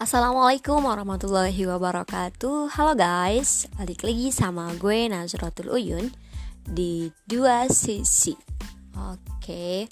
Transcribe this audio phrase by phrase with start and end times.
[0.00, 2.72] Assalamualaikum warahmatullahi wabarakatuh.
[2.72, 6.08] Halo guys, balik lagi sama gue Nazratul Uyun
[6.64, 8.32] Di dua sisi.
[8.96, 9.84] Oke,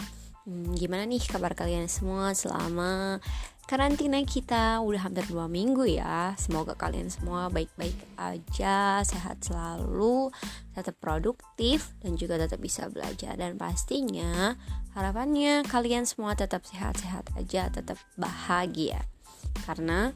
[0.48, 3.20] hmm, gimana nih kabar kalian semua selama
[3.68, 4.80] karantina kita?
[4.80, 6.32] Udah hampir dua minggu ya.
[6.40, 10.32] Semoga kalian semua baik-baik aja, sehat selalu,
[10.72, 13.36] tetap produktif dan juga tetap bisa belajar.
[13.36, 14.56] Dan pastinya
[14.96, 19.04] harapannya kalian semua tetap sehat-sehat aja, tetap bahagia
[19.64, 20.12] karena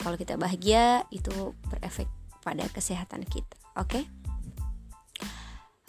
[0.00, 2.08] kalau kita bahagia itu berefek
[2.42, 3.56] pada kesehatan kita.
[3.78, 4.02] Oke?
[4.02, 4.04] Okay?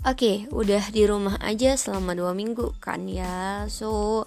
[0.04, 3.66] oke okay, udah di rumah aja selama dua minggu kan ya.
[3.72, 4.23] So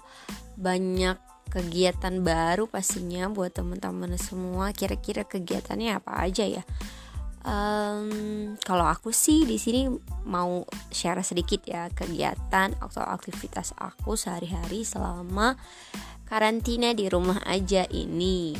[0.57, 4.73] banyak kegiatan baru pastinya buat teman-teman semua.
[4.73, 6.65] Kira-kira kegiatannya apa aja ya
[7.47, 8.09] um,
[8.61, 9.87] kalau aku sih di sini
[10.27, 15.55] mau share sedikit ya kegiatan atau aktivitas aku sehari-hari selama
[16.27, 18.51] karantina di rumah aja ini.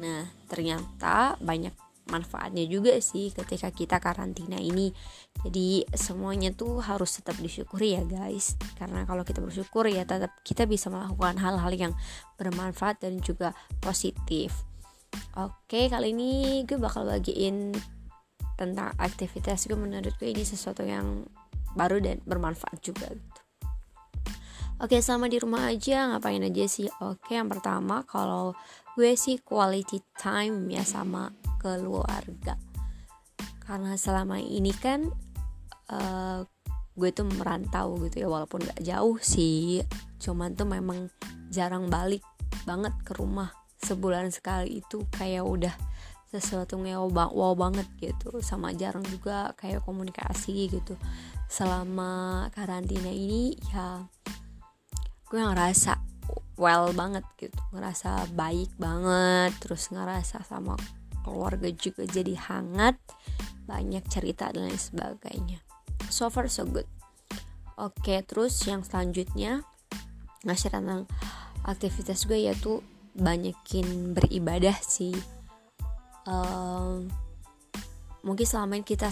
[0.00, 1.76] Nah, ternyata banyak
[2.10, 4.90] manfaatnya juga sih ketika kita karantina ini.
[5.44, 8.58] Jadi semuanya tuh harus tetap disyukuri ya guys.
[8.80, 11.92] Karena kalau kita bersyukur ya tetap kita bisa melakukan hal-hal yang
[12.40, 14.66] bermanfaat dan juga positif.
[15.38, 17.74] Oke, kali ini gue bakal bagiin
[18.60, 21.24] tentang aktivitas gue menurut gue ini sesuatu yang
[21.72, 23.40] baru dan bermanfaat juga gitu.
[24.80, 26.88] Oke, selama di rumah aja ngapain aja sih?
[27.04, 28.56] Oke, yang pertama kalau
[28.96, 32.56] gue sih quality time ya sama keluarga.
[33.60, 35.04] Karena selama ini kan
[35.92, 36.40] uh,
[36.96, 39.84] gue tuh merantau gitu ya walaupun gak jauh sih.
[40.16, 41.12] Cuman tuh memang
[41.52, 42.24] jarang balik
[42.64, 43.52] banget ke rumah.
[43.84, 45.74] Sebulan sekali itu kayak udah
[46.30, 48.38] sesuatu yang wow banget gitu.
[48.38, 50.94] Sama jarang juga kayak komunikasi gitu.
[51.50, 54.06] Selama karantina ini ya
[55.26, 55.98] gue ngerasa
[56.54, 57.58] well banget gitu.
[57.74, 60.78] Ngerasa baik banget terus ngerasa sama
[61.26, 62.94] keluarga juga jadi hangat
[63.66, 65.58] banyak cerita dan lain sebagainya.
[66.06, 66.86] So far so good.
[67.74, 69.66] Oke terus yang selanjutnya
[70.46, 71.10] ngasih tentang
[71.66, 72.80] aktivitas gue yaitu
[73.18, 75.12] banyakin beribadah sih
[76.28, 77.08] um,
[78.24, 79.08] mungkin selama ini kita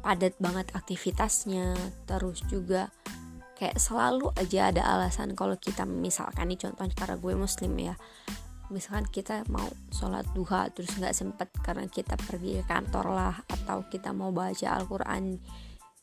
[0.00, 1.76] padat banget aktivitasnya
[2.08, 2.88] terus juga
[3.60, 7.94] kayak selalu aja ada alasan kalau kita misalkan nih contohnya karena gue muslim ya.
[8.70, 13.84] Misalkan kita mau sholat duha terus nggak sempet karena kita pergi ke kantor lah atau
[13.90, 15.42] kita mau baca Al-Quran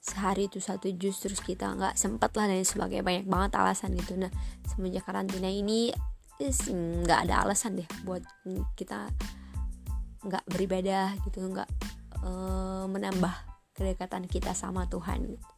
[0.04, 3.02] sehari itu satu juz terus kita nggak sempet lah dan sebagainya.
[3.08, 4.20] Banyak banget alasan gitu.
[4.20, 4.30] Nah
[4.68, 5.90] semenjak karantina ini
[6.38, 8.22] nggak ada alasan deh buat
[8.78, 9.10] kita
[10.28, 11.70] nggak beribadah gitu nggak
[12.20, 12.30] e,
[12.92, 13.36] menambah
[13.74, 15.50] kedekatan kita sama Tuhan gitu.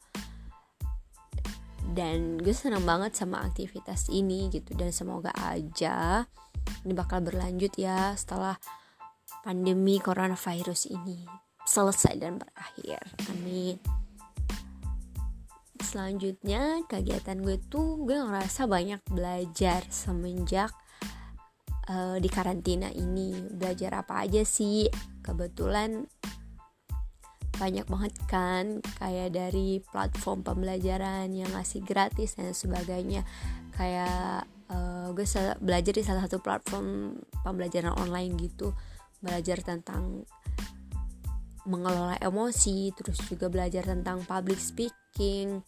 [1.89, 6.29] Dan gue senang banget sama aktivitas ini gitu dan semoga aja
[6.85, 8.55] ini bakal berlanjut ya setelah
[9.41, 11.25] pandemi coronavirus ini
[11.65, 13.01] selesai dan berakhir.
[13.33, 13.77] Amin.
[15.79, 20.69] Selanjutnya kegiatan gue tuh gue ngerasa banyak belajar semenjak
[21.89, 23.35] uh, di karantina ini.
[23.51, 24.87] Belajar apa aja sih?
[25.25, 26.05] Kebetulan
[27.59, 33.27] banyak banget kan kayak dari platform pembelajaran yang ngasih gratis dan sebagainya.
[33.75, 35.27] Kayak uh, gue
[35.59, 38.71] belajar di salah satu platform pembelajaran online gitu.
[39.19, 40.23] Belajar tentang
[41.67, 45.59] mengelola emosi terus juga belajar tentang public speaking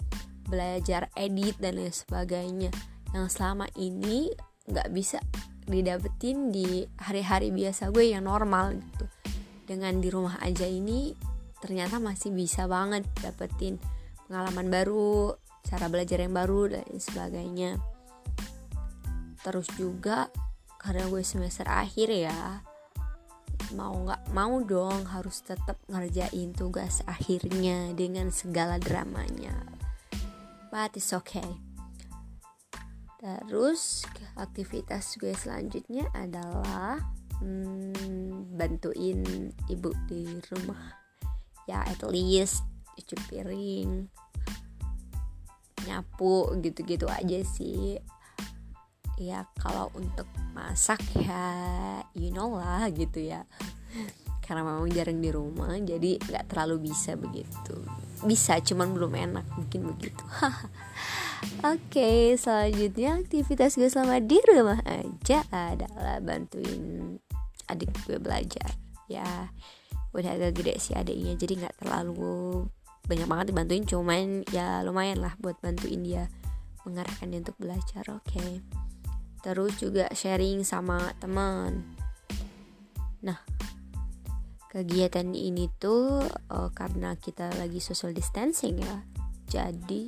[0.48, 2.72] belajar edit dan lain sebagainya.
[3.16, 4.32] Yang selama ini
[4.68, 5.20] nggak bisa
[5.72, 9.06] didapetin di hari-hari biasa gue yang normal gitu.
[9.66, 11.16] Dengan di rumah aja ini
[11.64, 13.80] ternyata masih bisa banget dapetin
[14.28, 17.80] pengalaman baru cara belajar yang baru dan sebagainya.
[19.42, 20.28] Terus juga
[20.78, 22.62] karena gue semester akhir ya
[23.72, 29.56] mau nggak mau dong harus tetap ngerjain tugas akhirnya dengan segala dramanya.
[30.68, 31.71] But it's okay
[33.22, 34.02] terus
[34.34, 36.98] aktivitas gue selanjutnya adalah
[37.38, 39.22] hmm, bantuin
[39.70, 40.98] ibu di rumah.
[41.70, 42.66] Ya at least
[42.98, 44.10] cuci piring
[45.86, 48.02] nyapu gitu-gitu aja sih.
[49.22, 50.26] Ya kalau untuk
[50.58, 51.46] masak ya
[52.18, 53.46] you know lah gitu ya.
[54.42, 57.86] Karena memang jarang di rumah jadi nggak terlalu bisa begitu.
[58.26, 60.26] Bisa cuman belum enak mungkin begitu
[61.66, 67.18] oke okay, selanjutnya aktivitas gue selama di rumah aja adalah bantuin
[67.70, 68.78] adik gue belajar
[69.10, 69.50] ya
[70.12, 72.68] udah agak gede sih adiknya jadi nggak terlalu
[73.08, 76.28] banyak banget dibantuin cuman ya lumayan lah buat bantuin dia
[76.84, 78.60] mengarahkan dia untuk belajar oke okay.
[79.42, 81.84] terus juga sharing sama teman
[83.24, 83.40] nah
[84.72, 89.04] kegiatan ini tuh uh, karena kita lagi social distancing ya
[89.52, 90.08] jadi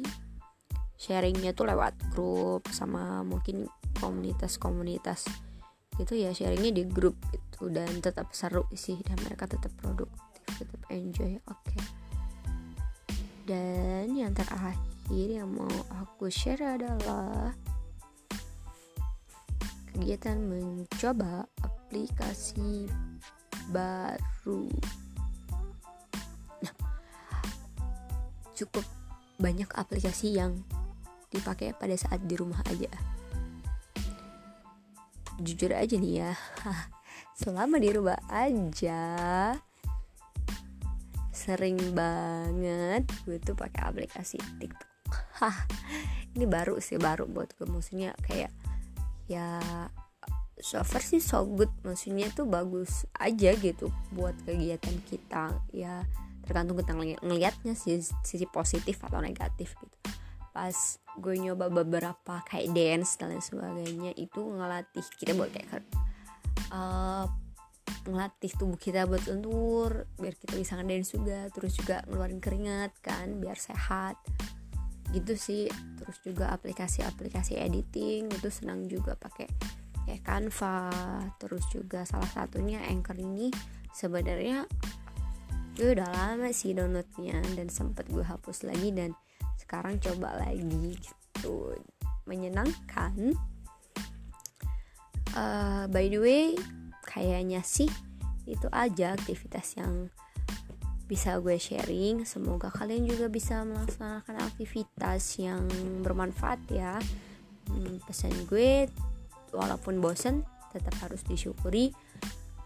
[1.03, 3.67] sharingnya tuh lewat grup sama mungkin
[3.99, 5.27] komunitas-komunitas
[5.99, 10.79] gitu ya sharingnya di grup gitu dan tetap seru sih dan mereka tetap produktif tetap
[10.87, 11.83] enjoy oke okay.
[13.43, 15.67] dan yang terakhir yang mau
[15.99, 17.51] aku share adalah
[19.93, 22.89] kegiatan mencoba aplikasi
[23.69, 24.65] baru.
[26.65, 26.75] Nah,
[28.57, 28.81] cukup
[29.37, 30.65] banyak aplikasi yang
[31.33, 32.89] dipakai pada saat di rumah aja.
[35.41, 36.31] Jujur aja nih ya,
[37.41, 39.01] selama di rumah aja
[41.33, 44.87] sering banget gue tuh pakai aplikasi TikTok.
[46.37, 48.53] Ini baru sih baru buat gue maksudnya kayak
[49.27, 49.59] ya
[50.63, 56.07] so far sih so good maksudnya tuh bagus aja gitu buat kegiatan kita ya
[56.47, 59.97] tergantung kita ngeli ngelihatnya sih sisi positif atau negatif gitu
[60.55, 65.85] pas gue nyoba beberapa kayak dance dan lain sebagainya itu ngelatih kita buat kayak
[66.73, 67.29] uh,
[68.03, 73.39] ngelatih tubuh kita buat lentur biar kita bisa ngedance juga terus juga ngeluarin keringat kan
[73.39, 74.19] biar sehat.
[75.13, 75.63] Gitu sih.
[76.01, 79.47] Terus juga aplikasi-aplikasi editing itu senang juga pakai
[80.09, 80.91] kayak Canva.
[81.39, 83.53] Terus juga salah satunya Anchor ini
[83.93, 84.65] sebenarnya
[85.73, 89.17] gue udah lama sih downloadnya dan sempet gue hapus lagi dan
[89.63, 91.71] sekarang coba lagi gitu.
[92.27, 93.33] Menyenangkan.
[95.33, 96.53] Uh, by the way
[97.09, 97.89] kayaknya sih
[98.45, 100.11] itu aja aktivitas yang
[101.07, 102.27] bisa gue sharing.
[102.27, 105.63] Semoga kalian juga bisa melaksanakan aktivitas yang
[106.03, 106.99] bermanfaat ya.
[107.71, 108.91] Hmm, pesan gue
[109.55, 110.43] walaupun bosen
[110.75, 111.95] tetap harus disyukuri.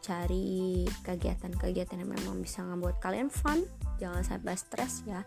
[0.01, 3.67] Cari kegiatan-kegiatan yang memang bisa ngebuat kalian fun.
[3.99, 5.25] Jangan sampai stres ya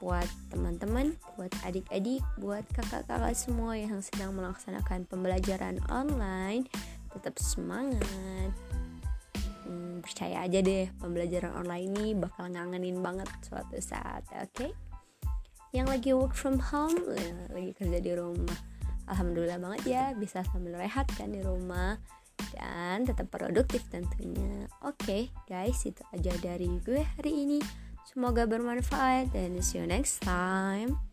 [0.00, 6.64] buat teman-teman, buat adik-adik, buat kakak-kakak semua yang sedang melaksanakan pembelajaran online
[7.12, 8.50] tetap semangat.
[9.68, 14.50] Hmm, percaya aja deh pembelajaran online ini bakal ngangenin banget suatu saat oke?
[14.56, 14.72] Okay?
[15.70, 18.58] yang lagi work from home ya, lagi kerja di rumah.
[19.06, 21.98] Alhamdulillah banget ya bisa sambil rehat kan di rumah.
[22.50, 24.66] Dan tetap produktif tentunya.
[24.82, 27.58] Oke okay, guys itu aja dari gue hari ini
[28.08, 31.09] semoga bermanfaat dan see you next time